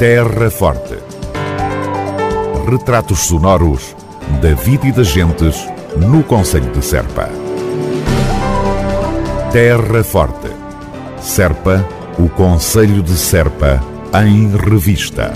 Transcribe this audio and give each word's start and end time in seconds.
Terra 0.00 0.50
Forte. 0.50 0.96
Retratos 2.66 3.18
sonoros 3.18 3.94
da 4.40 4.54
vida 4.54 4.86
e 4.86 4.92
das 4.92 5.08
gentes 5.08 5.68
no 5.94 6.24
Conselho 6.24 6.72
de 6.72 6.82
Serpa. 6.82 7.28
Terra 9.52 10.02
Forte. 10.02 10.48
Serpa, 11.20 11.86
o 12.18 12.30
Conselho 12.30 13.02
de 13.02 13.12
Serpa, 13.12 13.78
em 14.24 14.48
revista. 14.56 15.34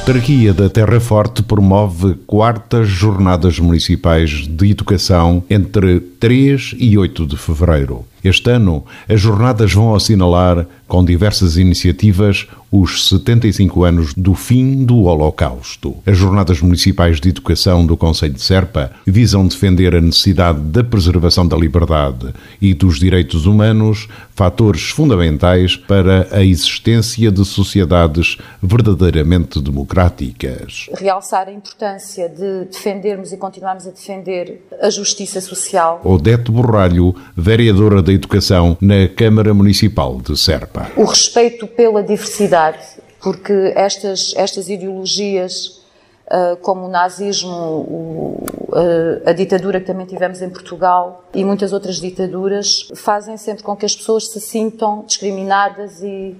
Autarquia 0.00 0.52
da 0.52 0.68
Terra 0.68 0.98
Forte 0.98 1.40
promove 1.44 2.16
quartas 2.26 2.88
Jornadas 2.88 3.60
Municipais 3.60 4.48
de 4.48 4.72
Educação 4.72 5.44
entre 5.48 6.00
3 6.00 6.74
e 6.80 6.98
8 6.98 7.26
de 7.28 7.36
fevereiro. 7.36 8.04
Este 8.24 8.50
ano, 8.50 8.84
as 9.06 9.20
jornadas 9.20 9.72
vão 9.74 9.94
assinalar, 9.94 10.66
com 10.88 11.04
diversas 11.04 11.58
iniciativas, 11.58 12.46
os 12.76 13.08
75 13.08 13.84
anos 13.84 14.14
do 14.14 14.34
fim 14.34 14.84
do 14.84 15.02
Holocausto. 15.02 15.96
As 16.04 16.16
Jornadas 16.16 16.60
Municipais 16.60 17.20
de 17.20 17.28
Educação 17.28 17.86
do 17.86 17.96
Conselho 17.96 18.32
de 18.32 18.42
Serpa 18.42 18.90
visam 19.06 19.46
defender 19.46 19.94
a 19.94 20.00
necessidade 20.00 20.58
da 20.58 20.82
preservação 20.82 21.46
da 21.46 21.56
liberdade 21.56 22.34
e 22.60 22.74
dos 22.74 22.98
direitos 22.98 23.46
humanos, 23.46 24.08
fatores 24.34 24.90
fundamentais 24.90 25.76
para 25.76 26.26
a 26.32 26.42
existência 26.42 27.30
de 27.30 27.44
sociedades 27.44 28.38
verdadeiramente 28.60 29.60
democráticas. 29.60 30.88
Realçar 30.98 31.46
a 31.46 31.52
importância 31.52 32.28
de 32.28 32.64
defendermos 32.64 33.32
e 33.32 33.36
continuarmos 33.36 33.86
a 33.86 33.90
defender 33.90 34.66
a 34.82 34.90
justiça 34.90 35.40
social. 35.40 36.00
Odete 36.02 36.50
Borralho, 36.50 37.14
vereadora 37.36 38.02
da 38.02 38.12
Educação 38.14 38.76
na 38.80 39.08
Câmara 39.08 39.52
Municipal 39.52 40.20
de 40.20 40.38
Serpa. 40.38 40.90
O 40.96 41.04
respeito 41.04 41.66
pela 41.66 42.02
diversidade, 42.02 42.84
porque 43.20 43.72
estas, 43.74 44.32
estas 44.36 44.68
ideologias, 44.68 45.82
uh, 46.26 46.56
como 46.62 46.86
o 46.86 46.88
nazismo, 46.88 48.40
uh, 48.68 49.28
a 49.28 49.32
ditadura 49.32 49.80
que 49.80 49.86
também 49.86 50.06
tivemos 50.06 50.40
em 50.40 50.48
Portugal 50.48 51.24
e 51.34 51.44
muitas 51.44 51.72
outras 51.72 51.96
ditaduras, 52.00 52.88
fazem 52.94 53.36
sempre 53.36 53.62
com 53.62 53.76
que 53.76 53.84
as 53.84 53.94
pessoas 53.94 54.28
se 54.28 54.40
sintam 54.40 55.04
discriminadas 55.06 56.02
e, 56.02 56.36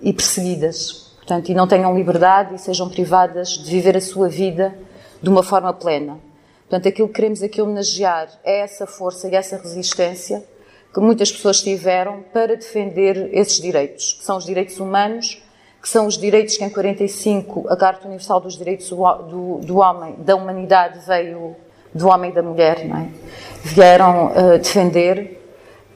e 0.00 0.12
perseguidas. 0.12 1.12
Portanto, 1.16 1.50
e 1.50 1.54
não 1.54 1.68
tenham 1.68 1.96
liberdade 1.96 2.56
e 2.56 2.58
sejam 2.58 2.88
privadas 2.88 3.50
de 3.50 3.70
viver 3.70 3.96
a 3.96 4.00
sua 4.00 4.28
vida 4.28 4.74
de 5.22 5.28
uma 5.28 5.42
forma 5.42 5.72
plena. 5.72 6.18
Portanto, 6.68 6.88
aquilo 6.88 7.06
que 7.08 7.14
queremos 7.14 7.42
aqui 7.42 7.60
homenagear 7.60 8.28
é 8.42 8.60
essa 8.60 8.86
força 8.86 9.28
e 9.28 9.34
essa 9.34 9.58
resistência 9.58 10.42
que 10.92 11.00
muitas 11.00 11.32
pessoas 11.32 11.62
tiveram 11.62 12.22
para 12.32 12.56
defender 12.56 13.30
esses 13.32 13.60
direitos, 13.60 14.14
que 14.14 14.24
são 14.24 14.36
os 14.36 14.44
direitos 14.44 14.78
humanos, 14.78 15.42
que 15.80 15.88
são 15.88 16.06
os 16.06 16.16
direitos 16.16 16.56
que 16.56 16.64
em 16.64 16.70
45 16.70 17.68
a 17.68 17.76
Carta 17.76 18.06
Universal 18.06 18.40
dos 18.40 18.56
Direitos 18.56 18.88
do, 18.88 18.96
do, 18.96 19.58
do 19.58 19.78
Homem, 19.78 20.14
da 20.18 20.36
Humanidade 20.36 21.00
veio 21.06 21.56
do 21.94 22.08
homem 22.08 22.30
e 22.30 22.34
da 22.34 22.42
mulher, 22.42 22.78
é? 22.78 23.08
Vieram 23.62 24.28
uh, 24.28 24.58
defender. 24.58 25.38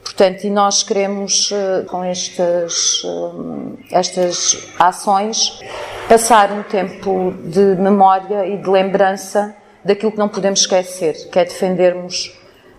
Portanto, 0.03 0.43
e 0.43 0.49
nós 0.49 0.83
queremos, 0.83 1.51
uh, 1.51 1.85
com 1.87 2.03
estas, 2.03 3.03
uh, 3.03 3.77
estas 3.91 4.57
ações, 4.79 5.59
passar 6.07 6.51
um 6.51 6.63
tempo 6.63 7.33
de 7.43 7.75
memória 7.75 8.45
e 8.45 8.57
de 8.57 8.69
lembrança 8.69 9.55
daquilo 9.83 10.11
que 10.11 10.17
não 10.17 10.29
podemos 10.29 10.61
esquecer, 10.61 11.29
que 11.29 11.39
é 11.39 11.45
defendermos 11.45 12.37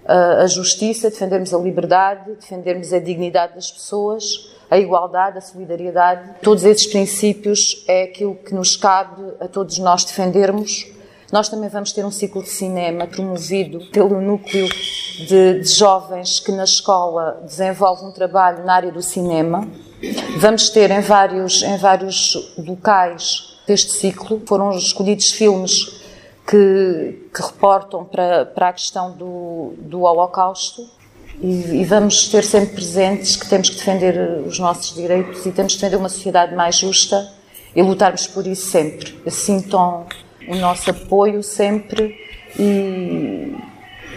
a 0.09 0.47
justiça, 0.47 1.11
defendermos 1.11 1.53
a 1.53 1.59
liberdade, 1.59 2.33
defendermos 2.33 2.93
a 2.93 2.99
dignidade 2.99 3.55
das 3.55 3.71
pessoas, 3.71 4.51
a 4.71 4.79
igualdade, 4.79 5.39
a 5.39 5.41
solidariedade. 5.41 6.37
Todos 6.43 6.65
esses 6.65 6.87
princípios 6.87 7.85
é 7.87 8.05
aquilo 8.05 8.35
que 8.35 8.55
nos 8.55 8.75
cabe 8.75 9.23
a 9.39 9.47
todos 9.47 9.79
nós 9.79 10.05
defendermos. 10.05 10.87
Nós 11.31 11.51
também 11.51 11.69
vamos 11.69 11.93
ter 11.93 12.07
um 12.07 12.11
ciclo 12.11 12.43
de 12.43 12.49
cinema 12.49 13.07
promovido 13.07 13.81
pelo 13.91 14.19
núcleo 14.19 14.67
de, 15.27 15.61
de 15.61 15.69
jovens 15.69 16.41
que 16.41 16.51
na 16.53 16.65
escola 16.65 17.43
desenvolve 17.45 18.07
um 18.07 18.11
trabalho 18.11 18.65
na 18.65 18.75
área 18.75 18.91
do 18.91 19.03
cinema. 19.03 19.69
Vamos 20.39 20.71
ter 20.71 20.91
em 20.91 21.03
vários, 21.03 21.63
em 21.63 21.77
vários 21.77 22.55
locais 22.57 23.59
deste 23.67 23.93
ciclo, 23.93 24.41
foram 24.47 24.71
escolhidos 24.71 25.31
filmes 25.31 25.98
que, 26.49 27.29
que 27.35 27.43
reportam 27.43 28.07
para, 28.07 28.47
para 28.47 28.69
a 28.71 28.73
questão 28.73 29.13
do, 29.13 29.75
do 29.77 30.01
Holocausto 30.01 30.89
e, 31.41 31.83
e, 31.83 31.85
vamos 31.85 32.27
ter 32.29 32.43
sempre 32.43 32.75
presentes 32.75 33.37
que 33.37 33.47
temos 33.47 33.69
que 33.69 33.77
defender 33.77 34.43
os 34.47 34.59
nossos 34.59 34.95
direitos 34.95 35.45
e 35.45 35.53
temos 35.53 35.75
que 35.75 35.81
defender 35.81 35.97
uma 35.99 36.09
sociedade 36.09 36.55
mais 36.55 36.77
justa 36.77 37.31
e 37.77 37.83
lutarmos 37.83 38.27
por 38.27 38.47
isso 38.47 38.71
sempre. 38.71 39.21
Sintam 39.31 40.07
o 40.49 40.57
nosso 40.57 40.91
apoio 40.91 41.43
sempre 41.43 42.19
e, 42.59 43.55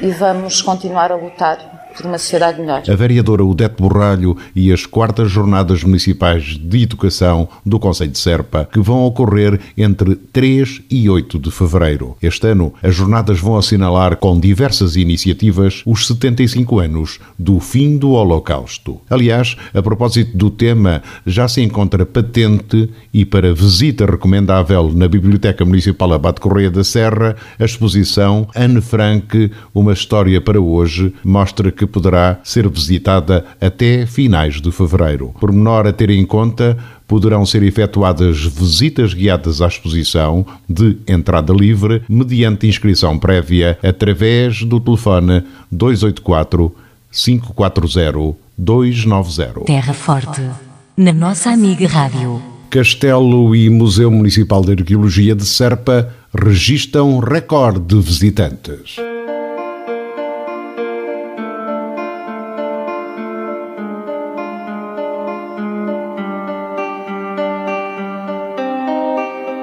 e 0.01 0.11
vamos 0.11 0.61
continuar 0.61 1.11
a 1.11 1.15
lutar 1.15 1.80
por 1.95 2.05
uma 2.05 2.17
sociedade 2.17 2.59
melhor. 2.59 2.83
A 2.87 2.95
vereadora 2.95 3.43
Udete 3.43 3.75
Borralho 3.81 4.37
e 4.55 4.71
as 4.71 4.85
quartas 4.85 5.29
jornadas 5.31 5.83
municipais 5.83 6.57
de 6.57 6.83
educação 6.83 7.47
do 7.65 7.79
Conselho 7.79 8.11
de 8.11 8.19
Serpa, 8.19 8.67
que 8.71 8.79
vão 8.79 9.03
ocorrer 9.05 9.59
entre 9.77 10.15
3 10.15 10.81
e 10.89 11.09
8 11.09 11.39
de 11.39 11.51
fevereiro. 11.51 12.17
Este 12.21 12.47
ano, 12.47 12.73
as 12.81 12.95
jornadas 12.95 13.39
vão 13.39 13.57
assinalar 13.57 14.17
com 14.17 14.39
diversas 14.39 14.95
iniciativas 14.95 15.81
os 15.85 16.07
75 16.07 16.79
anos 16.79 17.19
do 17.37 17.59
fim 17.59 17.97
do 17.97 18.11
Holocausto. 18.11 18.99
Aliás, 19.09 19.55
a 19.73 19.81
propósito 19.81 20.37
do 20.37 20.49
tema, 20.49 21.01
já 21.25 21.47
se 21.47 21.61
encontra 21.61 22.05
patente 22.05 22.89
e 23.13 23.25
para 23.25 23.53
visita 23.53 24.05
recomendável 24.05 24.91
na 24.93 25.07
Biblioteca 25.07 25.65
Municipal 25.65 26.13
Abate 26.13 26.41
Correia 26.41 26.71
da 26.71 26.83
Serra, 26.83 27.35
a 27.59 27.65
exposição 27.65 28.47
Anne 28.55 28.81
Frank, 28.81 29.51
uma 29.73 29.93
história 29.93 30.39
para 30.41 30.59
hoje, 30.59 31.13
mostra 31.23 31.71
que 31.71 31.80
que 31.81 31.87
poderá 31.87 32.39
ser 32.43 32.69
visitada 32.69 33.43
até 33.59 34.05
finais 34.05 34.61
de 34.61 34.71
fevereiro. 34.71 35.33
Por 35.39 35.51
menor 35.51 35.87
a 35.87 35.91
ter 35.91 36.11
em 36.11 36.23
conta, 36.23 36.77
poderão 37.07 37.43
ser 37.43 37.63
efetuadas 37.63 38.43
visitas 38.43 39.15
guiadas 39.15 39.63
à 39.63 39.67
exposição 39.67 40.45
de 40.69 40.97
entrada 41.07 41.51
livre 41.51 42.03
mediante 42.07 42.67
inscrição 42.67 43.17
prévia 43.17 43.79
através 43.81 44.61
do 44.63 44.79
telefone 44.79 45.43
284 45.71 46.71
540 47.11 48.37
290. 48.55 49.61
Terra 49.65 49.93
Forte, 49.93 50.47
na 50.95 51.11
nossa 51.11 51.49
amiga 51.49 51.87
Rádio. 51.87 52.39
Castelo 52.69 53.55
e 53.55 53.69
Museu 53.71 54.11
Municipal 54.11 54.61
de 54.61 54.73
Arqueologia 54.73 55.35
de 55.35 55.45
Serpa 55.45 56.13
registram 56.33 57.17
recorde 57.17 57.79
de 57.79 57.99
visitantes. 57.99 58.95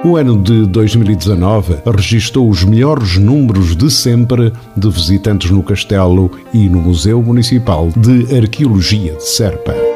O 0.09 0.17
ano 0.17 0.41
de 0.41 0.65
2019 0.65 1.83
registrou 1.85 2.49
os 2.49 2.63
melhores 2.63 3.19
números 3.19 3.75
de 3.75 3.91
sempre 3.91 4.51
de 4.75 4.89
visitantes 4.89 5.51
no 5.51 5.61
Castelo 5.61 6.31
e 6.51 6.67
no 6.67 6.81
Museu 6.81 7.21
Municipal 7.21 7.89
de 7.95 8.35
Arqueologia 8.35 9.13
de 9.13 9.23
Serpa. 9.23 9.88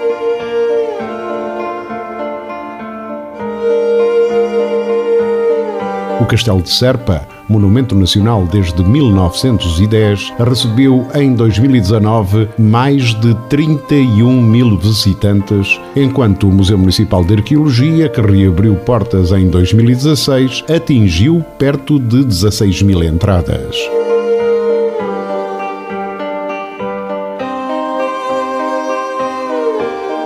O 6.24 6.26
Castelo 6.26 6.62
de 6.62 6.70
Serpa 6.70 7.28
monumento 7.50 7.96
nacional 7.96 8.48
desde 8.48 8.82
1910, 8.82 10.34
recebeu 10.40 11.06
em 11.14 11.34
2019 11.34 12.48
mais 12.58 13.14
de 13.16 13.36
31 13.50 14.42
mil 14.42 14.78
visitantes, 14.78 15.80
enquanto 15.96 16.48
o 16.48 16.52
Museu 16.52 16.78
Municipal 16.78 17.26
de 17.26 17.36
Arqueologia, 17.36 18.08
que 18.08 18.22
reabriu 18.22 18.76
portas 18.78 19.34
em 19.34 19.50
2016, 19.50 20.64
atingiu 20.74 21.46
perto 21.60 22.00
de 22.00 22.24
16 22.24 22.82
mil 22.84 23.04
entradas. 23.04 23.76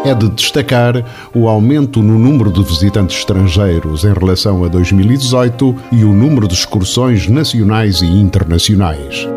É 0.08 0.16
de 0.16 0.30
destacar 0.30 1.04
o 1.34 1.50
aumento 1.50 2.02
no 2.02 2.18
número 2.18 2.50
de 2.50 2.64
visitantes 2.64 3.18
estrangeiros 3.18 4.06
em 4.06 4.14
relação 4.14 4.64
a 4.64 4.70
2018 4.70 5.76
e 5.92 6.06
o 6.06 6.14
número 6.14 6.48
de 6.48 6.54
excursões 6.54 7.28
nacionais 7.28 8.02
e 8.02 8.06
internacionais. 8.06 9.28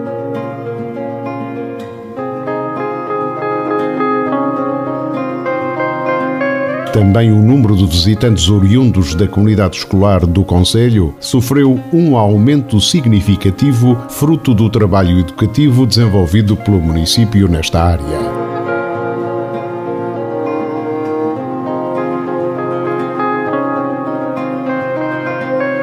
Também 6.92 7.32
o 7.32 7.36
número 7.36 7.76
de 7.76 7.86
visitantes 7.86 8.48
oriundos 8.48 9.14
da 9.14 9.26
comunidade 9.26 9.78
escolar 9.78 10.24
do 10.26 10.44
Conselho 10.44 11.14
sofreu 11.18 11.80
um 11.92 12.16
aumento 12.16 12.80
significativo, 12.80 13.96
fruto 14.08 14.54
do 14.54 14.68
trabalho 14.68 15.18
educativo 15.18 15.86
desenvolvido 15.86 16.56
pelo 16.56 16.80
município 16.80 17.48
nesta 17.48 17.82
área. 17.82 18.39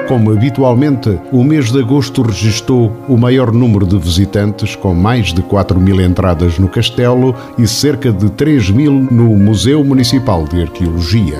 Como 0.07 0.31
habitualmente, 0.31 1.19
o 1.33 1.44
mês 1.44 1.69
de 1.69 1.80
agosto 1.80 2.21
registrou 2.21 2.95
o 3.09 3.18
maior 3.18 3.51
número 3.51 3.86
de 3.86 3.98
visitantes, 3.98 4.74
com 4.74 4.94
mais 4.94 5.33
de 5.33 5.42
4 5.42 5.77
mil 5.81 6.00
entradas 6.00 6.57
no 6.57 6.69
castelo 6.69 7.36
e 7.57 7.68
cerca 7.68 8.09
de 8.12 8.30
3 8.30 8.69
mil 8.69 8.94
no 8.94 9.36
Museu 9.36 9.83
Municipal 9.83 10.45
de 10.45 10.62
Arqueologia. 10.62 11.38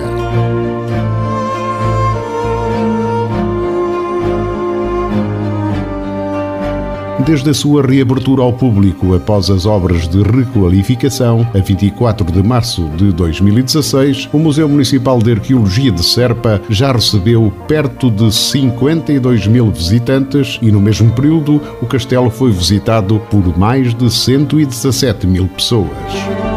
Desde 7.28 7.50
a 7.50 7.54
sua 7.54 7.86
reabertura 7.86 8.40
ao 8.40 8.54
público 8.54 9.14
após 9.14 9.50
as 9.50 9.66
obras 9.66 10.08
de 10.08 10.22
requalificação, 10.22 11.46
a 11.54 11.58
24 11.58 12.32
de 12.32 12.42
março 12.42 12.88
de 12.96 13.12
2016, 13.12 14.30
o 14.32 14.38
Museu 14.38 14.66
Municipal 14.66 15.18
de 15.18 15.32
Arqueologia 15.32 15.92
de 15.92 16.02
Serpa 16.02 16.58
já 16.70 16.90
recebeu 16.90 17.52
perto 17.68 18.10
de 18.10 18.34
52 18.34 19.46
mil 19.46 19.70
visitantes 19.70 20.58
e, 20.62 20.72
no 20.72 20.80
mesmo 20.80 21.12
período, 21.12 21.60
o 21.82 21.86
castelo 21.86 22.30
foi 22.30 22.50
visitado 22.50 23.20
por 23.30 23.58
mais 23.58 23.92
de 23.92 24.10
117 24.10 25.26
mil 25.26 25.46
pessoas. 25.48 26.47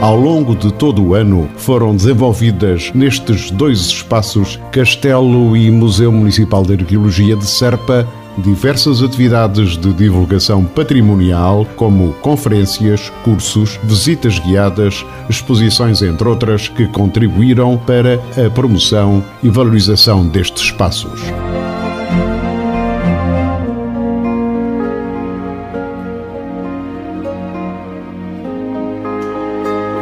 Ao 0.00 0.14
longo 0.14 0.54
de 0.54 0.72
todo 0.72 1.02
o 1.02 1.14
ano 1.14 1.48
foram 1.56 1.94
desenvolvidas 1.96 2.92
nestes 2.94 3.50
dois 3.50 3.80
espaços, 3.80 4.56
Castelo 4.70 5.56
e 5.56 5.68
Museu 5.72 6.12
Municipal 6.12 6.62
de 6.62 6.74
Arqueologia 6.74 7.34
de 7.34 7.44
Serpa, 7.44 8.06
diversas 8.38 9.02
atividades 9.02 9.76
de 9.76 9.92
divulgação 9.92 10.64
patrimonial, 10.64 11.66
como 11.74 12.12
conferências, 12.22 13.10
cursos, 13.24 13.76
visitas 13.82 14.38
guiadas, 14.38 15.04
exposições, 15.28 16.00
entre 16.00 16.28
outras, 16.28 16.68
que 16.68 16.86
contribuíram 16.86 17.76
para 17.76 18.20
a 18.46 18.48
promoção 18.48 19.24
e 19.42 19.48
valorização 19.48 20.24
destes 20.24 20.62
espaços. 20.62 21.20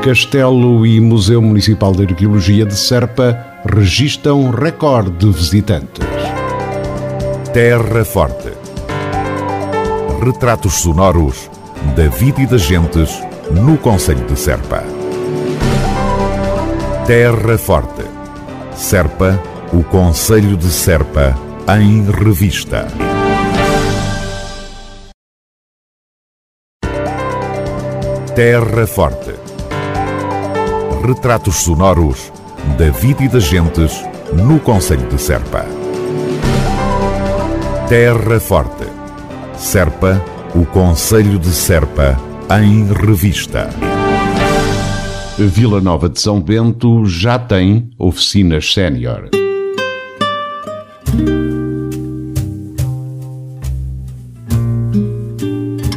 Castelo 0.07 0.87
e 0.87 1.01
Museu 1.01 1.43
Municipal 1.43 1.91
de 1.91 2.05
Arqueologia 2.05 2.65
de 2.65 2.77
Serpa 2.77 3.45
registram 3.69 4.51
recorde 4.53 5.11
de 5.11 5.33
visitantes. 5.33 6.07
Terra 7.53 8.05
Forte. 8.05 8.53
Retratos 10.25 10.75
sonoros 10.75 11.51
da 11.97 12.07
vida 12.07 12.41
e 12.41 12.47
das 12.47 12.63
gentes 12.63 13.21
no 13.51 13.77
Conselho 13.79 14.25
de 14.27 14.39
Serpa. 14.39 14.85
Terra 17.05 17.59
Forte. 17.59 18.05
Serpa, 18.77 19.43
o 19.73 19.83
Conselho 19.83 20.57
de 20.57 20.71
Serpa, 20.71 21.37
em 21.81 22.09
revista. 22.13 22.87
Terra 28.37 28.87
Forte 28.87 29.46
retratos 31.05 31.57
sonoros 31.57 32.33
da 32.79 32.91
vida 32.91 33.25
e 33.25 33.29
das 33.29 33.45
gentes 33.45 34.05
no 34.33 34.59
Conselho 34.61 35.09
de 35.09 35.21
Serpa. 35.21 35.65
Terra 37.89 38.41
Forte. 38.41 38.87
Serpa, 39.57 40.23
o 40.55 40.67
Conselho 40.67 41.39
de 41.39 41.51
Serpa, 41.51 42.19
em 42.61 42.93
revista. 42.93 43.71
Vila 45.39 45.81
Nova 45.81 46.09
de 46.09 46.21
São 46.21 46.41
Bento 46.41 47.05
já 47.07 47.39
tem 47.39 47.91
oficinas 47.99 48.73
sénior. 48.73 49.31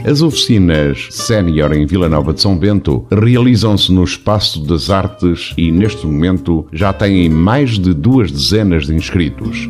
As 0.09 0.23
oficinas 0.23 1.07
sénior 1.11 1.71
em 1.71 1.85
Vila 1.85 2.09
Nova 2.09 2.33
de 2.33 2.41
São 2.41 2.57
Bento 2.57 3.05
realizam-se 3.11 3.91
no 3.91 4.03
Espaço 4.03 4.59
das 4.65 4.89
Artes 4.89 5.53
e, 5.55 5.71
neste 5.71 6.03
momento, 6.07 6.65
já 6.73 6.91
têm 6.91 7.29
mais 7.29 7.77
de 7.77 7.93
duas 7.93 8.31
dezenas 8.31 8.87
de 8.87 8.95
inscritos. 8.95 9.69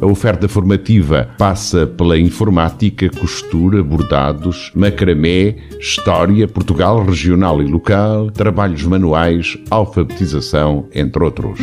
A 0.00 0.06
oferta 0.06 0.48
formativa 0.48 1.28
passa 1.36 1.86
pela 1.86 2.18
informática, 2.18 3.10
costura, 3.10 3.84
bordados, 3.84 4.72
macramé, 4.74 5.56
história, 5.78 6.48
Portugal 6.48 7.04
regional 7.04 7.60
e 7.60 7.66
local, 7.66 8.30
trabalhos 8.30 8.84
manuais, 8.84 9.58
alfabetização, 9.70 10.86
entre 10.94 11.22
outros. 11.22 11.60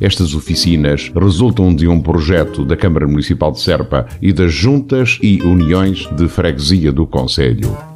Estas 0.00 0.34
oficinas 0.34 1.10
resultam 1.14 1.74
de 1.74 1.88
um 1.88 2.00
projeto 2.00 2.64
da 2.64 2.76
Câmara 2.76 3.08
Municipal 3.08 3.50
de 3.50 3.60
Serpa 3.60 4.06
e 4.22 4.32
das 4.32 4.52
juntas 4.52 5.18
e 5.20 5.42
uniões 5.42 6.06
de 6.16 6.28
freguesia 6.28 6.92
do 6.92 7.06
Conselho. 7.06 7.95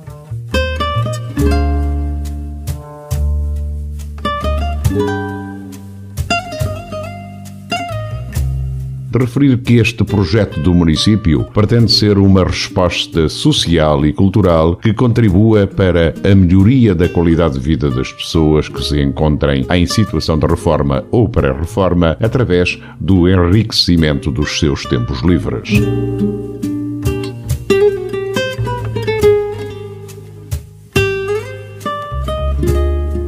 De 9.10 9.18
referir 9.18 9.58
que 9.58 9.78
este 9.78 10.04
projeto 10.04 10.60
do 10.60 10.72
município 10.72 11.44
pretende 11.52 11.90
ser 11.90 12.16
uma 12.16 12.44
resposta 12.44 13.28
social 13.28 14.06
e 14.06 14.12
cultural 14.12 14.76
que 14.76 14.94
contribua 14.94 15.66
para 15.66 16.14
a 16.22 16.32
melhoria 16.32 16.94
da 16.94 17.08
qualidade 17.08 17.54
de 17.54 17.60
vida 17.60 17.90
das 17.90 18.12
pessoas 18.12 18.68
que 18.68 18.82
se 18.84 19.00
encontrem 19.02 19.66
em 19.68 19.84
situação 19.84 20.38
de 20.38 20.46
reforma 20.46 21.04
ou 21.10 21.28
pré-reforma 21.28 22.16
através 22.20 22.78
do 23.00 23.28
enriquecimento 23.28 24.30
dos 24.30 24.60
seus 24.60 24.84
tempos 24.84 25.22
livres. 25.22 25.70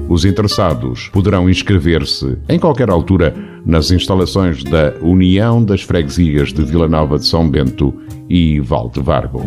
Os 0.08 0.26
interessados 0.26 1.08
poderão 1.08 1.48
inscrever-se 1.48 2.36
em 2.46 2.58
qualquer 2.58 2.90
altura 2.90 3.51
nas 3.64 3.90
instalações 3.90 4.62
da 4.64 4.94
União 5.00 5.64
das 5.64 5.82
Freguesias 5.82 6.52
de 6.52 6.64
Vila 6.64 6.88
Nova 6.88 7.18
de 7.18 7.26
São 7.26 7.48
Bento 7.48 7.94
e 8.28 8.60
Valdevargo. 8.60 9.42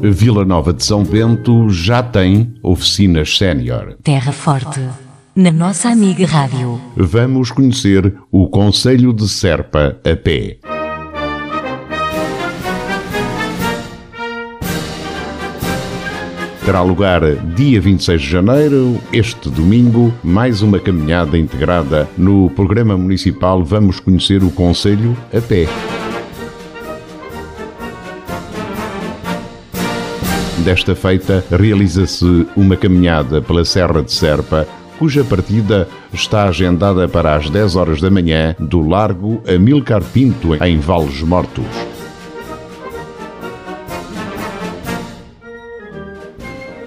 Vila 0.00 0.44
Nova 0.44 0.72
de 0.72 0.84
São 0.84 1.04
Bento 1.04 1.68
já 1.70 2.02
tem 2.02 2.54
oficinas 2.62 3.36
sénior. 3.36 3.96
Terra 4.02 4.32
Forte, 4.32 4.80
na 5.34 5.50
nossa 5.50 5.88
amiga 5.88 6.26
Rádio. 6.26 6.80
Vamos 6.96 7.50
conhecer 7.50 8.14
o 8.30 8.48
Conselho 8.48 9.12
de 9.12 9.28
Serpa 9.28 9.96
a 10.04 10.16
pé. 10.16 10.58
Terá 16.68 16.82
lugar 16.82 17.22
dia 17.56 17.80
26 17.80 18.20
de 18.20 18.28
janeiro, 18.28 19.00
este 19.10 19.48
domingo, 19.48 20.12
mais 20.22 20.60
uma 20.60 20.78
caminhada 20.78 21.38
integrada 21.38 22.06
no 22.14 22.50
programa 22.50 22.94
municipal 22.94 23.64
Vamos 23.64 24.00
Conhecer 24.00 24.44
o 24.44 24.50
Conselho 24.50 25.16
a 25.34 25.40
Pé. 25.40 25.66
Desta 30.58 30.94
feita, 30.94 31.42
realiza-se 31.50 32.46
uma 32.54 32.76
caminhada 32.76 33.40
pela 33.40 33.64
Serra 33.64 34.02
de 34.02 34.12
Serpa, 34.12 34.68
cuja 34.98 35.24
partida 35.24 35.88
está 36.12 36.44
agendada 36.50 37.08
para 37.08 37.34
as 37.34 37.48
10 37.48 37.76
horas 37.76 37.98
da 38.02 38.10
manhã 38.10 38.54
do 38.58 38.86
Largo 38.86 39.42
Amilcar 39.48 40.02
Pinto, 40.04 40.54
em 40.62 40.78
Vales 40.78 41.22
Mortos. 41.22 41.97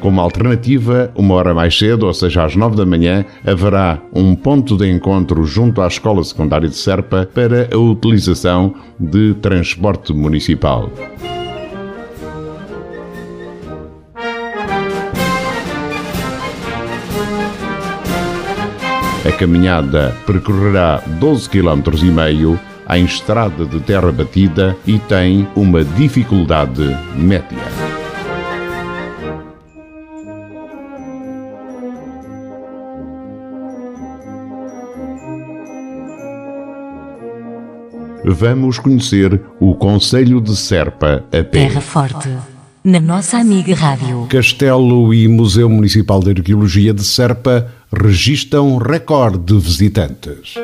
Como 0.01 0.19
alternativa, 0.19 1.11
uma 1.15 1.35
hora 1.35 1.53
mais 1.53 1.77
cedo, 1.77 2.07
ou 2.07 2.13
seja, 2.13 2.43
às 2.43 2.55
nove 2.55 2.75
da 2.75 2.85
manhã, 2.85 3.23
haverá 3.45 3.99
um 4.11 4.35
ponto 4.35 4.75
de 4.75 4.89
encontro 4.89 5.43
junto 5.43 5.79
à 5.79 5.87
Escola 5.87 6.23
Secundária 6.23 6.67
de 6.67 6.75
Serpa 6.75 7.29
para 7.31 7.69
a 7.71 7.77
utilização 7.77 8.73
de 8.99 9.35
transporte 9.35 10.11
municipal. 10.11 10.89
A 19.23 19.31
caminhada 19.37 20.15
percorrerá 20.25 21.03
12 21.19 21.47
km 21.47 21.93
e 22.01 22.05
meio 22.05 22.59
em 22.89 23.05
estrada 23.05 23.65
de 23.67 23.79
terra 23.81 24.11
batida 24.11 24.75
e 24.87 24.97
tem 24.97 25.47
uma 25.55 25.83
dificuldade 25.83 26.97
média. 27.15 27.80
Vamos 38.33 38.79
conhecer 38.79 39.41
o 39.59 39.75
Conselho 39.75 40.41
de 40.41 40.55
Serpa 40.55 41.23
a 41.31 41.43
pé. 41.43 41.43
Terra 41.43 41.81
Forte, 41.81 42.29
na 42.83 42.99
nossa 42.99 43.37
amiga 43.37 43.75
Rádio. 43.75 44.25
Castelo 44.29 45.13
e 45.13 45.27
Museu 45.27 45.69
Municipal 45.69 46.19
de 46.19 46.31
Arqueologia 46.31 46.93
de 46.93 47.03
Serpa 47.03 47.71
registram 47.91 48.77
recorde 48.77 49.39
de 49.39 49.59
visitantes. 49.59 50.55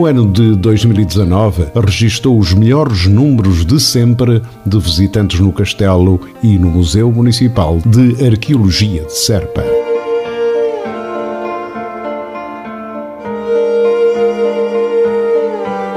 O 0.00 0.06
ano 0.06 0.32
de 0.32 0.56
2019 0.56 1.72
registrou 1.74 2.38
os 2.38 2.54
melhores 2.54 3.06
números 3.06 3.66
de 3.66 3.78
sempre 3.78 4.40
de 4.64 4.78
visitantes 4.78 5.38
no 5.38 5.52
Castelo 5.52 6.18
e 6.42 6.58
no 6.58 6.70
Museu 6.70 7.12
Municipal 7.12 7.78
de 7.84 8.26
Arqueologia 8.26 9.04
de 9.04 9.12
Serpa. 9.12 9.62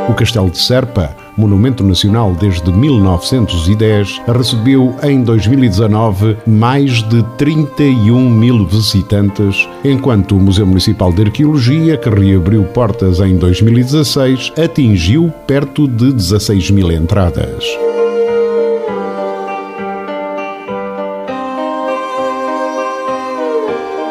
O 0.10 0.14
Castelo 0.16 0.50
de 0.50 0.58
Serpa, 0.58 1.16
monumento 1.38 1.84
nacional 1.84 2.36
desde 2.40 2.72
1910, 2.72 4.22
recebeu 4.28 4.96
em 5.04 5.24
2019 5.24 6.38
mais 6.46 7.04
de 7.04 7.24
31 7.38 8.30
mil 8.30 8.66
visitantes, 8.66 9.68
enquanto 9.84 10.36
o 10.36 10.40
Museu 10.40 10.66
Municipal 10.66 11.12
de 11.12 11.24
Arqueologia, 11.24 11.98
que 11.98 12.10
reabriu 12.10 12.64
portas 12.64 13.20
em 13.20 13.38
2016, 13.38 14.54
atingiu 14.58 15.32
perto 15.48 15.88
de 15.88 16.14
16 16.14 16.72
mil 16.72 16.92
entradas. 16.92 17.83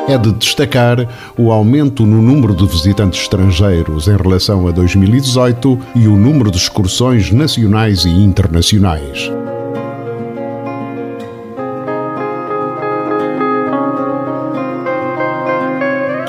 É 0.08 0.18
de 0.18 0.32
destacar 0.32 1.06
o 1.38 1.52
aumento 1.52 2.04
no 2.04 2.20
número 2.20 2.54
de 2.54 2.66
visitantes 2.66 3.20
estrangeiros 3.20 4.08
em 4.08 4.16
relação 4.16 4.66
a 4.66 4.72
2018 4.72 5.78
e 5.94 6.08
o 6.08 6.16
número 6.16 6.50
de 6.50 6.56
excursões 6.56 7.30
nacionais 7.30 8.04
e 8.04 8.10
internacionais. 8.10 9.30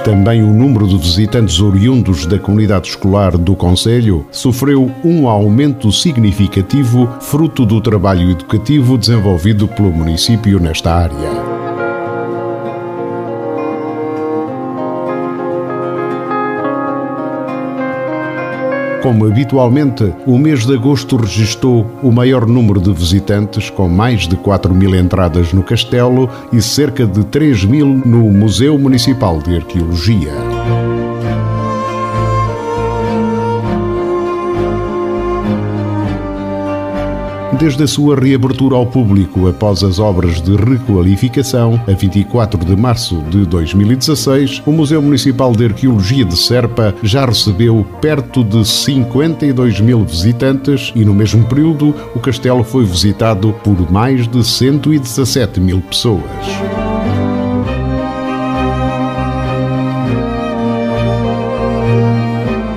Também 0.04 0.44
o 0.44 0.54
número 0.54 0.86
de 0.86 0.98
visitantes 0.98 1.62
oriundos 1.62 2.26
da 2.26 2.38
comunidade 2.38 2.90
escolar 2.90 3.38
do 3.38 3.56
Conselho 3.56 4.28
sofreu 4.32 4.92
um 5.04 5.28
aumento 5.30 5.92
significativo, 5.94 7.10
fruto 7.22 7.66
do 7.66 7.80
trabalho 7.80 8.30
educativo 8.30 8.98
desenvolvido 8.98 9.68
pelo 9.68 9.92
município 9.92 10.60
nesta 10.60 10.94
área. 10.94 11.53
Como 19.04 19.26
habitualmente, 19.26 20.14
o 20.26 20.38
mês 20.38 20.66
de 20.66 20.74
agosto 20.76 21.18
registrou 21.18 21.86
o 22.02 22.10
maior 22.10 22.48
número 22.48 22.80
de 22.80 22.94
visitantes, 22.94 23.70
com 23.70 23.90
mais 23.90 24.26
de 24.26 24.38
4 24.38 24.74
mil 24.74 24.96
entradas 24.96 25.52
no 25.52 25.62
castelo 25.62 26.30
e 26.54 26.62
cerca 26.62 27.06
de 27.06 27.26
3 27.26 27.66
mil 27.66 27.86
no 27.86 28.32
Museu 28.32 28.80
Municipal 28.80 29.42
de 29.42 29.58
Arqueologia. 29.58 30.53
Desde 37.64 37.84
a 37.84 37.88
sua 37.88 38.20
reabertura 38.20 38.76
ao 38.76 38.86
público 38.86 39.48
após 39.48 39.86
as 39.86 39.98
obras 39.98 40.42
de 40.42 40.54
requalificação, 40.54 41.82
a 41.88 41.94
24 41.94 42.60
de 42.66 42.76
março 42.76 43.22
de 43.30 43.46
2016, 43.46 44.64
o 44.66 44.72
Museu 44.74 45.02
Municipal 45.02 45.54
de 45.54 45.64
Arqueologia 45.64 46.26
de 46.26 46.36
Serpa 46.36 46.94
já 47.02 47.26
recebeu 47.26 47.88
perto 48.02 48.44
de 48.44 48.68
52 48.68 49.80
mil 49.80 50.04
visitantes 50.04 50.92
e, 50.94 51.06
no 51.06 51.14
mesmo 51.14 51.46
período, 51.46 51.96
o 52.14 52.20
castelo 52.20 52.66
foi 52.66 52.84
visitado 52.84 53.54
por 53.64 53.90
mais 53.90 54.28
de 54.28 54.46
117 54.46 55.62
mil 55.62 55.80
pessoas. 55.80 56.83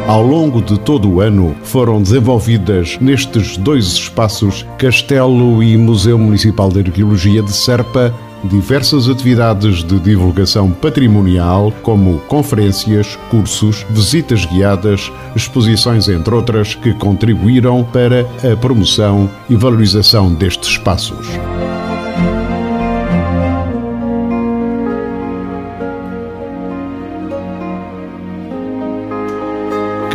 Ao 0.07 0.23
longo 0.23 0.63
de 0.63 0.79
todo 0.79 1.11
o 1.11 1.21
ano 1.21 1.57
foram 1.65 2.01
desenvolvidas 2.01 2.97
nestes 3.01 3.57
dois 3.57 3.87
espaços, 3.87 4.65
Castelo 4.79 5.61
e 5.61 5.77
Museu 5.77 6.17
Municipal 6.17 6.69
de 6.69 6.79
Arqueologia 6.79 7.43
de 7.43 7.53
Serpa, 7.53 8.15
diversas 8.45 9.09
atividades 9.09 9.83
de 9.83 9.99
divulgação 9.99 10.71
patrimonial, 10.71 11.73
como 11.83 12.21
conferências, 12.29 13.19
cursos, 13.31 13.85
visitas 13.91 14.45
guiadas, 14.45 15.11
exposições, 15.35 16.09
entre 16.09 16.33
outras, 16.33 16.77
que 16.77 16.95
contribuíram 16.95 17.83
para 17.83 18.21
a 18.21 18.57
promoção 18.57 19.29
e 19.51 19.57
valorização 19.57 20.33
destes 20.33 20.69
espaços. 20.69 21.27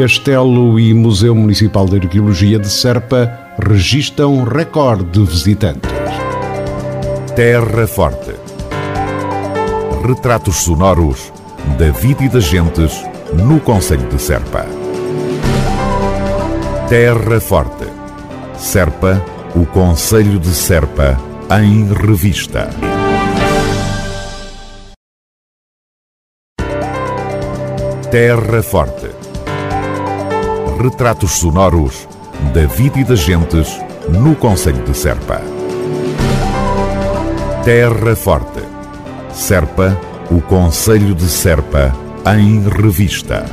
Castelo 0.01 0.79
e 0.79 0.96
Museu 0.96 1.36
Municipal 1.36 1.86
de 1.86 1.98
Arqueologia 1.98 2.58
de 2.58 2.67
Serpa 2.67 3.31
registram 3.63 4.43
recorde 4.43 5.03
de 5.12 5.24
visitantes. 5.24 5.91
Terra 7.36 7.86
Forte. 7.86 8.34
Retratos 10.03 10.55
sonoros 10.63 11.31
da 11.77 11.91
vida 11.91 12.24
e 12.24 12.29
das 12.29 12.46
gentes 12.46 13.00
no 13.46 13.60
Conselho 13.60 14.10
de 14.10 14.20
Serpa. 14.20 14.65
Terra 16.89 17.39
Forte. 17.39 17.86
Serpa, 18.58 19.24
o 19.55 19.67
Conselho 19.67 20.39
de 20.39 20.50
Serpa, 20.50 21.15
em 21.62 21.93
revista. 21.93 22.72
Terra 28.10 28.63
Forte. 28.63 29.21
Retratos 30.80 31.32
sonoros 31.32 32.08
da 32.54 32.66
vida 32.66 33.00
e 33.00 33.04
das 33.04 33.20
gentes 33.20 33.80
no 34.10 34.36
Conselho 34.36 34.84
de 34.84 34.96
Serpa. 34.96 35.42
Terra 37.63 38.16
Forte. 38.16 38.62
Serpa, 39.32 40.00
o 40.30 40.42
Conselho 40.42 41.13
de 41.13 41.25
Serpa, 41.25 41.96
em 42.38 42.62
revista. 42.68 43.46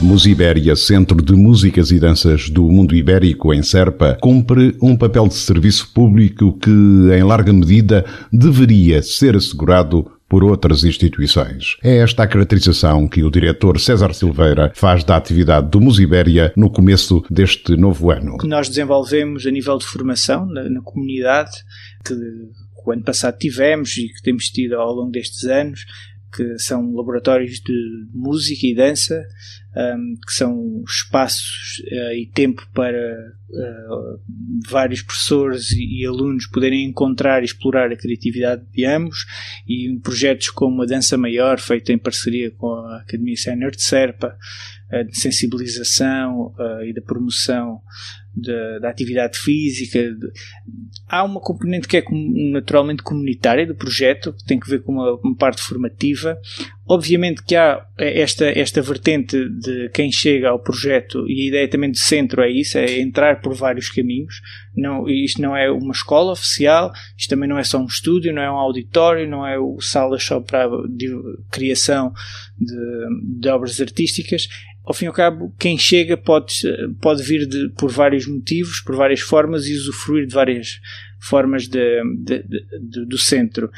Musibéria, 0.00 0.76
Centro 0.76 1.22
de 1.22 1.32
Músicas 1.32 1.90
e 1.90 1.98
Danças 1.98 2.50
do 2.50 2.64
Mundo 2.64 2.94
Ibérico 2.94 3.52
em 3.54 3.62
Serpa, 3.62 4.18
cumpre 4.20 4.76
um 4.82 4.94
papel 4.94 5.26
de 5.26 5.34
serviço 5.34 5.90
público 5.94 6.52
que, 6.58 6.70
em 6.70 7.22
larga 7.22 7.52
medida, 7.52 8.04
deveria 8.30 9.02
ser 9.02 9.34
assegurado 9.34 10.10
por 10.28 10.42
outras 10.44 10.84
instituições. 10.84 11.76
É 11.82 11.98
esta 11.98 12.24
a 12.24 12.26
caracterização 12.26 13.08
que 13.08 13.22
o 13.22 13.30
diretor 13.30 13.78
César 13.80 14.12
Silveira 14.12 14.72
faz 14.74 15.04
da 15.04 15.16
atividade 15.16 15.70
do 15.70 15.80
Musibéria 15.80 16.52
no 16.56 16.70
começo 16.70 17.24
deste 17.30 17.76
novo 17.76 18.10
ano. 18.10 18.38
Que 18.38 18.48
nós 18.48 18.68
desenvolvemos 18.68 19.46
a 19.46 19.50
nível 19.50 19.78
de 19.78 19.86
formação 19.86 20.46
na, 20.46 20.68
na 20.68 20.80
comunidade, 20.82 21.52
que 22.04 22.14
o 22.86 22.92
ano 22.92 23.02
passado 23.02 23.36
tivemos 23.38 23.96
e 23.96 24.08
que 24.08 24.22
temos 24.22 24.44
tido 24.44 24.74
ao 24.74 24.92
longo 24.92 25.10
destes 25.10 25.44
anos, 25.44 25.84
que 26.34 26.58
são 26.58 26.94
laboratórios 26.94 27.60
de 27.60 27.72
música 28.12 28.66
e 28.66 28.74
dança, 28.74 29.24
um, 29.76 30.14
que 30.26 30.32
são 30.32 30.82
espaços 30.88 31.82
uh, 31.92 32.12
e 32.14 32.26
tempo 32.32 32.66
para 32.72 32.98
uh, 33.50 34.20
vários 34.68 35.02
professores 35.02 35.70
e, 35.72 36.00
e, 36.00 36.06
alunos 36.06 36.46
poderem 36.46 36.86
encontrar 36.86 37.42
e 37.42 37.44
explorar 37.44 37.92
a 37.92 37.96
criatividade 37.96 38.64
de 38.72 38.86
ambos, 38.86 39.26
e 39.68 39.98
projetos 40.02 40.48
como 40.48 40.82
a 40.82 40.86
Dança 40.86 41.18
Maior, 41.18 41.60
feito 41.60 41.92
em 41.92 41.98
parceria 41.98 42.50
com 42.52 42.72
a 42.72 43.00
Academia 43.02 43.36
Sénior 43.36 43.70
de 43.72 43.82
Serpa, 43.82 44.36
uh, 44.92 45.04
de 45.04 45.18
sensibilização 45.18 46.54
e 46.86 46.92
da 46.92 47.02
promoção 47.02 47.82
da, 48.36 48.78
da 48.80 48.90
atividade 48.90 49.38
física. 49.38 49.98
Há 51.08 51.24
uma 51.24 51.40
componente 51.40 51.88
que 51.88 51.96
é 51.96 52.04
naturalmente 52.52 53.02
comunitária 53.02 53.66
do 53.66 53.74
projeto, 53.74 54.32
que 54.32 54.44
tem 54.44 54.60
que 54.60 54.68
ver 54.68 54.82
com 54.82 54.92
uma, 54.92 55.14
uma, 55.14 55.36
parte 55.36 55.62
formativa. 55.62 56.38
Obviamente 56.88 57.42
que 57.42 57.56
há 57.56 57.84
esta, 57.98 58.46
esta 58.46 58.80
vertente 58.80 59.36
de 59.48 59.88
quem 59.88 60.12
chega 60.12 60.50
ao 60.50 60.58
projeto, 60.58 61.28
e 61.28 61.42
a 61.42 61.48
ideia 61.48 61.68
também 61.68 61.90
de 61.90 61.98
centro 61.98 62.42
é 62.42 62.50
isso, 62.50 62.78
é 62.78 63.00
entrar 63.00 63.40
por 63.40 63.54
vários 63.54 63.90
caminhos. 63.90 64.40
Não, 64.76 65.08
isto 65.08 65.42
não 65.42 65.56
é 65.56 65.68
uma 65.70 65.92
escola 65.92 66.32
oficial, 66.32 66.92
isto 67.18 67.30
também 67.30 67.48
não 67.48 67.58
é 67.58 67.64
só 67.64 67.78
um 67.78 67.86
estúdio, 67.86 68.32
não 68.32 68.42
é 68.42 68.50
um 68.50 68.56
auditório, 68.56 69.28
não 69.28 69.44
é 69.44 69.58
o 69.58 69.80
salas 69.80 70.22
só 70.22 70.40
para 70.40 70.68
de 70.88 71.08
criação 71.50 72.12
de, 72.56 73.40
de 73.40 73.48
obras 73.48 73.80
artísticas 73.80 74.48
ao 74.86 74.94
fim 74.94 75.06
e 75.06 75.08
ao 75.08 75.14
cabo, 75.14 75.52
quem 75.58 75.76
chega 75.76 76.16
pode, 76.16 76.54
pode 77.02 77.20
vir 77.20 77.44
de, 77.44 77.70
por 77.70 77.90
vários 77.90 78.24
motivos, 78.24 78.80
por 78.80 78.94
várias 78.94 79.20
formas 79.20 79.66
e 79.66 79.74
usufruir 79.74 80.28
de 80.28 80.32
várias 80.32 80.80
formas 81.18 81.66
de, 81.66 82.02
de, 82.18 83.04
do 83.04 83.18
centro. 83.18 83.68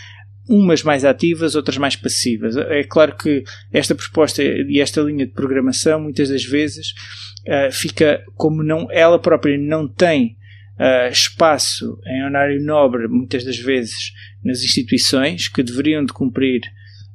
Umas 0.49 0.83
mais 0.83 1.05
ativas, 1.05 1.55
outras 1.55 1.77
mais 1.77 1.95
passivas. 1.95 2.57
É 2.57 2.83
claro 2.83 3.17
que 3.17 3.45
esta 3.73 3.95
proposta 3.95 4.43
e 4.43 4.81
esta 4.81 5.01
linha 5.01 5.27
de 5.27 5.33
programação, 5.33 6.01
muitas 6.01 6.29
das 6.31 6.45
vezes, 6.45 6.95
uh, 7.47 7.73
fica 7.73 8.23
como 8.35 8.63
não, 8.63 8.87
ela 8.91 9.19
própria 9.19 9.59
não 9.59 9.87
tem 9.87 10.37
uh, 10.79 11.11
espaço 11.11 11.99
em 12.07 12.25
horário 12.25 12.65
nobre, 12.65 13.09
muitas 13.09 13.45
das 13.45 13.59
vezes, 13.59 14.13
nas 14.43 14.63
instituições 14.63 15.49
que 15.49 15.63
deveriam 15.63 16.05
de 16.05 16.13
cumprir 16.13 16.63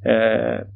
uh, 0.05 0.67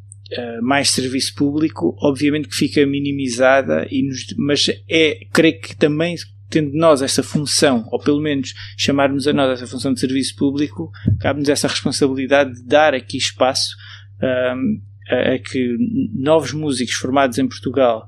mais 0.62 0.90
serviço 0.90 1.34
público, 1.36 1.96
obviamente 2.02 2.50
que 2.50 2.56
fica 2.56 2.86
minimizada, 2.86 3.88
e 3.90 4.04
nos, 4.04 4.26
mas 4.38 4.68
é, 4.90 5.20
creio 5.32 5.62
que 5.62 5.76
também 5.76 6.16
tendo 6.50 6.72
nós 6.74 7.02
essa 7.02 7.22
função, 7.22 7.88
ou 7.92 8.00
pelo 8.00 8.22
menos 8.22 8.54
chamarmos 8.78 9.28
a 9.28 9.34
nós 9.34 9.52
essa 9.52 9.68
função 9.68 9.94
de 9.94 10.00
serviço 10.00 10.36
público, 10.36 10.92
cabe-nos 11.20 11.50
essa 11.50 11.68
responsabilidade 11.68 12.56
de 12.56 12.64
dar 12.66 12.94
aqui 12.94 13.18
espaço 13.18 13.76
um, 14.22 14.82
a, 15.10 15.34
a, 15.34 15.40
que 15.40 15.78
novos 16.14 16.54
músicos 16.54 16.96
formados 16.96 17.38
em 17.38 17.48
Portugal 17.48 18.06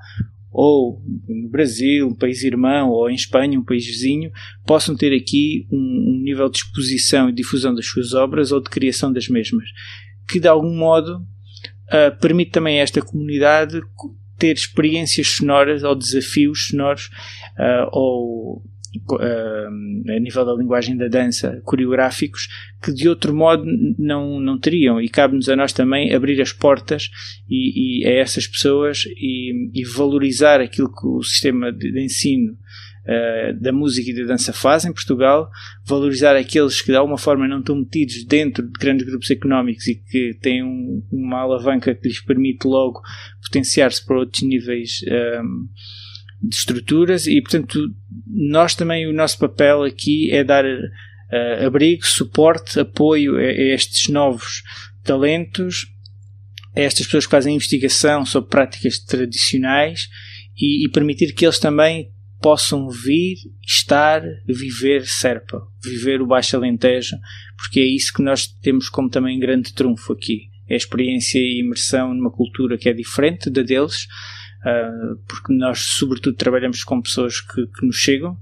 ou 0.51 1.01
no 1.27 1.50
Brasil, 1.50 2.08
um 2.08 2.15
país 2.15 2.43
irmão, 2.43 2.89
ou 2.89 3.10
em 3.10 3.13
Espanha, 3.13 3.60
um 3.60 3.63
país 3.63 3.86
vizinho, 3.86 4.31
possam 4.65 4.96
ter 4.96 5.15
aqui 5.15 5.67
um, 5.72 5.77
um 5.77 6.22
nível 6.24 6.50
de 6.50 6.58
exposição 6.58 7.29
e 7.29 7.34
difusão 7.34 7.74
das 7.74 7.86
suas 7.86 8.13
obras 8.13 8.51
ou 8.51 8.60
de 8.60 8.69
criação 8.69 9.13
das 9.13 9.27
mesmas, 9.27 9.69
que 10.27 10.39
de 10.39 10.48
algum 10.48 10.75
modo 10.75 11.17
uh, 11.17 12.19
permite 12.19 12.51
também 12.51 12.79
a 12.79 12.84
esta 12.84 13.01
comunidade 13.01 13.79
ter 14.39 14.55
experiências 14.55 15.27
sonoras 15.27 15.84
ou 15.84 15.93
desafios 15.93 16.67
sonoros 16.67 17.10
uh, 17.58 17.89
ou 17.91 18.63
uh, 19.12 20.12
a 20.15 20.19
nível 20.19 20.46
da 20.46 20.53
linguagem 20.53 20.98
da 20.98 21.08
dança, 21.08 21.62
coreográficos, 21.63 22.48
que 22.81 22.93
de 22.93 23.08
outro 23.08 23.36
modo 23.36 23.63
não, 23.98 24.39
não 24.39 24.60
teriam. 24.60 25.01
E 25.01 25.10
cabe-nos 25.10 25.50
a 25.50 25.55
nós 25.55 25.74
também 25.74 26.13
abrir 26.13 26.41
as 26.41 26.53
portas 26.53 27.10
e, 27.50 28.01
e 28.01 28.08
a 28.08 28.12
essas 28.12 28.48
pessoas 28.48 29.03
e, 29.05 29.69
e, 29.74 29.84
valorizar 29.86 30.62
aquilo 30.62 30.91
que 30.91 31.05
o 31.05 31.22
sistema 31.22 31.72
de, 31.72 31.91
de 31.91 32.03
ensino 32.03 32.58
uh, 33.06 33.62
da 33.62 33.72
música 33.72 34.10
e 34.10 34.13
da 34.13 34.27
dança 34.27 34.53
faz 34.53 34.86
em 34.86 34.94
Portugal, 34.94 35.50
valorizar 35.86 36.36
aqueles 36.36 36.82
que 36.82 36.91
de 36.91 36.98
alguma 36.98 37.18
forma 37.18 37.48
não 37.48 37.60
estão 37.60 37.75
metidos 37.75 38.24
dentro 38.25 38.65
de 38.65 38.74
grandes 38.79 39.06
grupos 39.06 39.29
económicos 39.32 39.88
e 39.88 39.96
que 39.96 40.38
têm 40.41 40.63
um, 40.63 41.03
uma 41.12 41.39
alavanca 41.39 41.94
que 41.96 42.08
lhes 42.08 42.22
permite 42.22 42.68
logo 42.68 43.01
potenciar-se 43.44 44.06
para 44.06 44.20
outros 44.20 44.44
níveis. 44.44 45.01
Um, 45.08 45.68
de 46.41 46.56
estruturas 46.56 47.27
e, 47.27 47.41
portanto, 47.41 47.94
nós 48.25 48.74
também, 48.74 49.06
o 49.08 49.13
nosso 49.13 49.38
papel 49.38 49.84
aqui 49.84 50.32
é 50.32 50.41
dar 50.41 50.63
uh, 50.65 51.65
abrigo, 51.65 52.06
suporte, 52.06 52.79
apoio 52.79 53.36
a, 53.36 53.41
a, 53.41 53.74
estes 53.74 54.08
novos 54.08 54.63
talentos, 55.03 55.88
a 56.75 56.82
estas 56.82 57.06
pessoas 57.06 57.25
que 57.25 57.32
fazem 57.32 57.56
investigação 57.56 58.25
sobre 58.25 58.50
práticas 58.50 59.00
tradicionais 59.00 60.08
e, 60.58 60.86
e 60.86 60.89
permitir 60.89 61.34
que 61.34 61.46
eles 61.46 61.60
também 61.60 62.12
possam 62.41 62.89
vir, 62.89 63.36
estar, 63.65 64.22
viver 64.48 65.05
Serpa, 65.05 65.62
viver 65.84 66.22
o 66.22 66.27
Baixo 66.27 66.55
Alentejo, 66.55 67.17
porque 67.58 67.79
é 67.79 67.86
isso 67.86 68.13
que 68.13 68.22
nós 68.22 68.48
temos 68.48 68.89
como 68.89 69.10
também 69.10 69.39
grande 69.39 69.74
trunfo 69.74 70.13
aqui. 70.13 70.50
É 70.67 70.74
a 70.74 70.77
experiência 70.77 71.39
e 71.39 71.60
imersão 71.60 72.13
numa 72.13 72.31
cultura 72.31 72.77
que 72.77 72.88
é 72.88 72.93
diferente 72.93 73.50
da 73.50 73.62
deles, 73.62 74.05
uh, 74.65 75.17
porque 75.27 75.53
nós, 75.53 75.79
sobretudo, 75.79 76.36
trabalhamos 76.36 76.83
com 76.83 77.01
pessoas 77.01 77.42
que, 77.42 77.66
que 77.68 77.85
nos 77.85 77.98
chegam, 77.98 78.37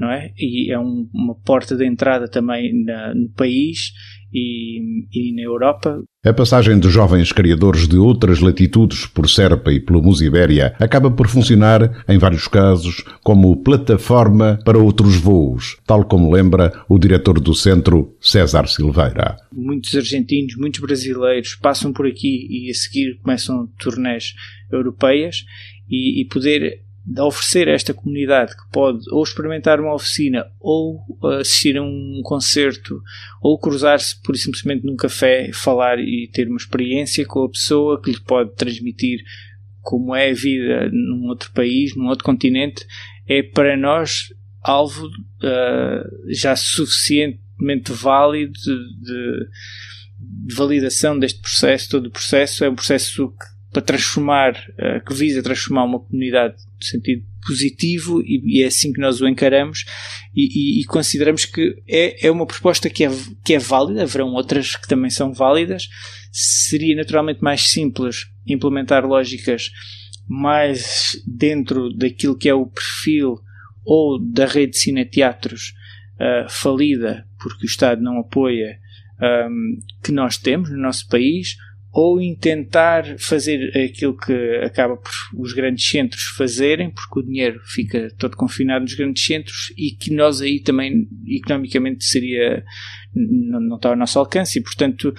não 0.00 0.10
é? 0.10 0.32
E 0.36 0.72
é 0.72 0.78
um, 0.78 1.08
uma 1.12 1.34
porta 1.34 1.76
de 1.76 1.86
entrada 1.86 2.26
também 2.26 2.84
na, 2.84 3.14
no 3.14 3.28
país 3.28 3.92
e, 4.32 4.80
e, 5.12 5.34
na 5.34 5.42
Europa. 5.42 6.02
A 6.24 6.32
passagem 6.32 6.80
de 6.80 6.88
jovens 6.88 7.32
criadores 7.32 7.86
de 7.86 7.98
outras 7.98 8.40
latitudes 8.40 9.06
por 9.06 9.28
Serpa 9.28 9.70
e 9.70 9.78
pelo 9.78 10.02
Musibéria 10.02 10.74
acaba 10.80 11.10
por 11.10 11.28
funcionar, 11.28 12.02
em 12.08 12.16
vários 12.16 12.48
casos, 12.48 13.04
como 13.22 13.62
plataforma 13.62 14.58
para 14.64 14.78
outros 14.78 15.16
voos, 15.16 15.76
tal 15.86 16.04
como 16.04 16.32
lembra 16.32 16.72
o 16.88 16.98
diretor 16.98 17.38
do 17.38 17.54
centro, 17.54 18.16
César 18.20 18.68
Silveira. 18.68 19.36
Muitos 19.52 19.94
argentinos, 19.94 20.56
muitos 20.56 20.80
brasileiros 20.80 21.56
passam 21.56 21.92
por 21.92 22.06
aqui 22.06 22.46
e 22.48 22.70
a 22.70 22.74
seguir 22.74 23.18
começam 23.22 23.68
turnés 23.78 24.34
europeias 24.72 25.44
e, 25.90 26.22
e 26.22 26.24
poder 26.24 26.84
oferecer 27.18 27.68
a 27.68 27.72
esta 27.72 27.94
comunidade 27.94 28.54
que 28.54 28.70
pode 28.70 29.00
ou 29.10 29.22
experimentar 29.22 29.80
uma 29.80 29.94
oficina 29.94 30.46
ou 30.60 31.00
assistir 31.40 31.76
a 31.76 31.82
um 31.82 32.20
concerto 32.22 33.00
ou 33.40 33.58
cruzar-se 33.58 34.20
por 34.22 34.36
simplesmente 34.36 34.84
num 34.84 34.96
café, 34.96 35.50
falar 35.52 35.98
e 35.98 36.28
ter 36.32 36.46
uma 36.46 36.56
experiência 36.56 37.24
com 37.26 37.44
a 37.44 37.50
pessoa 37.50 38.00
que 38.00 38.10
lhe 38.10 38.20
pode 38.20 38.54
transmitir 38.54 39.20
como 39.80 40.14
é 40.14 40.30
a 40.30 40.34
vida 40.34 40.90
num 40.92 41.26
outro 41.28 41.50
país, 41.52 41.96
num 41.96 42.06
outro 42.06 42.24
continente, 42.24 42.86
é 43.26 43.42
para 43.42 43.76
nós 43.76 44.28
alvo 44.62 45.06
uh, 45.06 46.32
já 46.32 46.54
suficientemente 46.54 47.92
válido 47.92 48.52
de, 48.52 48.76
de, 49.00 49.48
de, 50.46 50.54
validação 50.54 51.18
deste 51.18 51.40
processo. 51.40 51.90
Todo 51.90 52.06
o 52.06 52.10
processo 52.10 52.64
é 52.64 52.68
um 52.68 52.74
processo 52.74 53.30
que 53.30 53.59
para 53.72 53.82
transformar, 53.82 54.52
uh, 54.52 55.04
que 55.04 55.14
visa 55.14 55.42
transformar 55.42 55.84
uma 55.84 56.00
comunidade 56.00 56.54
no 56.76 56.84
sentido 56.84 57.24
positivo 57.46 58.20
e, 58.22 58.58
e, 58.58 58.62
é 58.62 58.66
assim 58.66 58.92
que 58.92 59.00
nós 59.00 59.20
o 59.20 59.28
encaramos 59.28 59.84
e, 60.34 60.78
e, 60.78 60.80
e, 60.80 60.84
consideramos 60.84 61.44
que 61.44 61.82
é, 61.88 62.26
é 62.26 62.30
uma 62.30 62.46
proposta 62.46 62.90
que 62.90 63.04
é, 63.04 63.10
que 63.44 63.54
é 63.54 63.58
válida, 63.58 64.02
haverão 64.02 64.28
outras 64.34 64.76
que 64.76 64.88
também 64.88 65.10
são 65.10 65.32
válidas. 65.32 65.88
Seria 66.32 66.96
naturalmente 66.96 67.42
mais 67.42 67.68
simples 67.68 68.28
implementar 68.46 69.06
lógicas 69.06 69.70
mais 70.28 71.20
dentro 71.26 71.92
daquilo 71.92 72.36
que 72.36 72.48
é 72.48 72.54
o 72.54 72.66
perfil 72.66 73.40
ou 73.84 74.18
da 74.20 74.46
rede 74.46 74.72
de 74.72 74.78
cineteatros 74.78 75.74
uh, 76.14 76.48
falida, 76.48 77.26
porque 77.40 77.64
o 77.64 77.66
Estado 77.66 78.00
não 78.00 78.20
apoia, 78.20 78.78
um, 79.20 79.26
ehm, 79.26 79.80
que 80.04 80.12
nós 80.12 80.38
temos 80.38 80.70
no 80.70 80.76
nosso 80.76 81.08
país, 81.08 81.56
ou 81.92 82.20
em 82.20 82.36
tentar 82.36 83.18
fazer 83.18 83.72
aquilo 83.76 84.16
que 84.16 84.32
acaba 84.64 84.96
por 84.96 85.10
os 85.36 85.52
grandes 85.52 85.88
centros 85.88 86.22
fazerem, 86.36 86.90
porque 86.90 87.18
o 87.18 87.22
dinheiro 87.22 87.60
fica 87.64 88.08
todo 88.16 88.36
confinado 88.36 88.82
nos 88.82 88.94
grandes 88.94 89.24
centros 89.24 89.72
e 89.76 89.90
que 89.90 90.12
nós 90.12 90.40
aí 90.40 90.60
também 90.60 91.08
economicamente 91.26 92.04
seria 92.04 92.64
não, 93.14 93.60
não 93.60 93.76
está 93.76 93.88
ao 93.88 93.96
nosso 93.96 94.18
alcance 94.18 94.58
e 94.58 94.62
portanto 94.62 95.12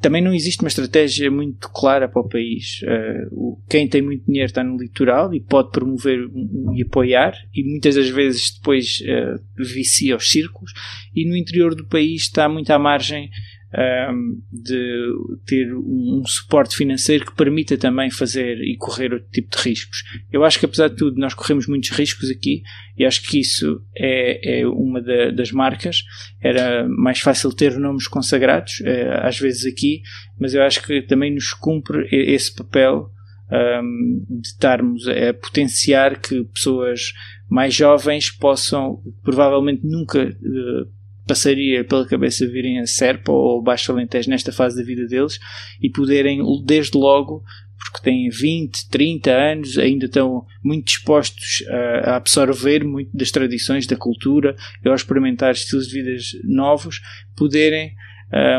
também 0.00 0.22
não 0.22 0.34
existe 0.34 0.62
uma 0.62 0.68
estratégia 0.68 1.30
muito 1.30 1.68
clara 1.70 2.08
para 2.08 2.20
o 2.20 2.28
país. 2.28 2.80
Uh, 2.82 3.58
quem 3.68 3.88
tem 3.88 4.02
muito 4.02 4.26
dinheiro 4.26 4.46
está 4.46 4.62
no 4.62 4.76
litoral 4.76 5.32
e 5.32 5.40
pode 5.40 5.70
promover 5.70 6.28
e 6.74 6.82
apoiar, 6.82 7.32
e 7.54 7.64
muitas 7.64 7.94
das 7.94 8.08
vezes 8.08 8.54
depois 8.54 9.00
uh, 9.00 9.42
vicia 9.56 10.16
os 10.16 10.30
círculos, 10.30 10.72
e 11.14 11.26
no 11.26 11.36
interior 11.36 11.74
do 11.74 11.86
país 11.86 12.22
está 12.22 12.48
muito 12.48 12.70
à 12.70 12.78
margem 12.78 13.30
um, 13.74 14.40
de 14.50 15.12
ter 15.44 15.74
um, 15.74 16.22
suporte 16.24 16.76
financeiro 16.76 17.26
que 17.26 17.34
permita 17.34 17.76
também 17.76 18.10
fazer 18.10 18.58
e 18.62 18.76
correr 18.76 19.12
outro 19.12 19.28
tipo 19.30 19.56
de 19.56 19.62
riscos. 19.62 20.04
Eu 20.32 20.44
acho 20.44 20.58
que 20.58 20.64
apesar 20.64 20.88
de 20.88 20.96
tudo 20.96 21.20
nós 21.20 21.34
corremos 21.34 21.66
muitos 21.66 21.90
riscos 21.90 22.30
aqui 22.30 22.62
e 22.96 23.04
acho 23.04 23.22
que 23.22 23.40
isso 23.40 23.82
é, 23.94 24.60
é 24.60 24.66
uma 24.66 25.02
da, 25.02 25.30
das 25.30 25.52
marcas. 25.52 26.04
Era 26.40 26.88
mais 26.88 27.20
fácil 27.20 27.52
ter 27.52 27.78
nomes 27.78 28.08
consagrados, 28.08 28.80
é, 28.84 29.26
às 29.26 29.38
vezes 29.38 29.66
aqui, 29.66 30.02
mas 30.38 30.54
eu 30.54 30.62
acho 30.62 30.82
que 30.82 31.02
também 31.02 31.34
nos 31.34 31.52
cumpre 31.52 32.08
esse 32.10 32.54
papel 32.54 33.10
um, 33.50 34.26
de 34.28 34.48
estarmos 34.48 35.06
a 35.08 35.32
potenciar 35.34 36.20
que 36.20 36.44
pessoas 36.44 37.12
mais 37.48 37.74
jovens 37.74 38.30
possam, 38.30 39.02
provavelmente 39.22 39.86
nunca 39.86 40.22
uh, 40.22 40.98
passaria 41.28 41.84
pela 41.84 42.06
cabeça 42.06 42.46
virem 42.48 42.80
a 42.80 42.86
Serpa 42.86 43.30
ou 43.30 43.62
Baixo 43.62 43.92
Alentejo 43.92 44.30
nesta 44.30 44.50
fase 44.50 44.76
da 44.76 44.82
vida 44.82 45.06
deles 45.06 45.38
e 45.80 45.90
poderem, 45.90 46.40
desde 46.64 46.96
logo, 46.96 47.44
porque 47.78 48.02
têm 48.02 48.28
20, 48.28 48.88
30 48.88 49.30
anos, 49.30 49.78
ainda 49.78 50.06
estão 50.06 50.44
muito 50.64 50.86
dispostos 50.86 51.62
a, 51.68 52.16
absorver 52.16 52.82
muito 52.82 53.16
das 53.16 53.30
tradições, 53.30 53.86
da 53.86 53.96
cultura 53.96 54.56
e 54.84 54.88
a 54.88 54.94
experimentar 54.94 55.52
estilos 55.52 55.86
de 55.86 56.02
vida 56.02 56.16
novos, 56.44 57.00
poderem 57.36 57.92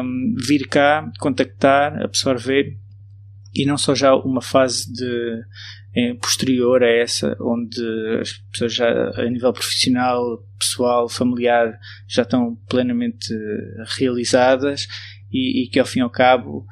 um, 0.03 0.35
vir 0.47 0.67
cá, 0.67 1.11
contactar, 1.19 2.01
absorver 2.01 2.77
e 3.53 3.65
não 3.65 3.77
só 3.77 3.95
já 3.95 4.15
uma 4.15 4.41
fase 4.41 4.91
de 4.93 5.41
posterior 6.21 6.83
a 6.83 6.87
essa, 6.87 7.35
onde 7.41 7.81
as 8.21 8.33
pessoas 8.51 8.73
já 8.73 9.11
a 9.15 9.29
nível 9.29 9.51
profissional, 9.51 10.43
pessoal, 10.57 11.09
familiar 11.09 11.77
já 12.07 12.21
estão 12.21 12.57
plenamente 12.69 13.33
realizadas 13.97 14.87
e, 15.31 15.63
e 15.63 15.69
que 15.69 15.79
ao 15.79 15.85
fim 15.85 15.99
e 15.99 16.03
ao 16.03 16.09
cabo 16.09 16.65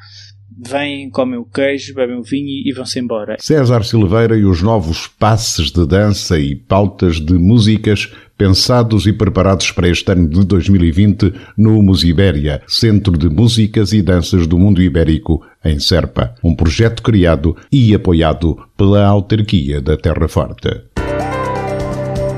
vêm, 0.65 1.09
comem 1.09 1.37
o 1.37 1.45
queijo, 1.45 1.93
bebem 1.93 2.17
o 2.17 2.23
vinho 2.23 2.63
e 2.65 2.73
vão-se 2.73 2.99
embora. 2.99 3.35
César 3.39 3.83
Silveira 3.83 4.35
e 4.37 4.45
os 4.45 4.61
novos 4.61 5.07
passes 5.07 5.71
de 5.71 5.85
dança 5.85 6.39
e 6.39 6.55
pautas 6.55 7.19
de 7.19 7.33
músicas 7.33 8.11
pensados 8.37 9.07
e 9.07 9.13
preparados 9.13 9.71
para 9.71 9.89
este 9.89 10.11
ano 10.11 10.29
de 10.29 10.45
2020 10.45 11.33
no 11.57 11.81
Musibéria, 11.81 12.61
Centro 12.67 13.17
de 13.17 13.29
Músicas 13.29 13.91
e 13.93 14.01
Danças 14.01 14.45
do 14.45 14.57
Mundo 14.57 14.81
Ibérico, 14.81 15.43
em 15.65 15.79
Serpa. 15.79 16.35
Um 16.43 16.55
projeto 16.55 17.01
criado 17.01 17.55
e 17.71 17.93
apoiado 17.95 18.57
pela 18.77 19.05
autarquia 19.05 19.81
da 19.81 19.97
Terra 19.97 20.27
Forte. 20.27 20.69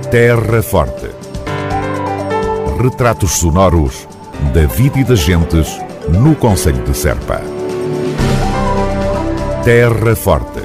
Terra 0.10 0.62
Forte. 0.64 1.08
Retratos 2.82 3.32
sonoros 3.40 4.08
da 4.54 4.66
vida 4.66 5.00
e 5.00 5.04
das 5.04 5.20
gentes 5.20 5.68
no 6.22 6.34
Conselho 6.36 6.84
de 6.84 6.96
Serpa. 6.96 7.42
Terra 9.64 10.16
Forte. 10.16 10.62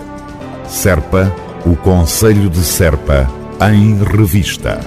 Serpa, 0.67 1.35
o 1.67 1.77
Conselho 1.77 2.49
de 2.49 2.61
Serpa, 2.61 3.29
em 3.61 4.03
revista. 4.03 4.81